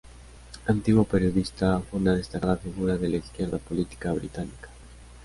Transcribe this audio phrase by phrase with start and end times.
[0.65, 4.69] Antiguo periodista, fue una destacada figura de la izquierda política británica.